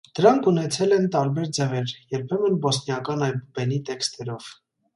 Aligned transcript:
Դրանք 0.17 0.47
ունեցել 0.51 0.95
են 0.97 1.05
տարբեր 1.15 1.51
ձևեր, 1.59 1.93
երբեմն 2.15 2.57
բոսնիական 2.65 3.25
այբուբենի 3.29 3.81
տեքստերով։ 3.91 4.53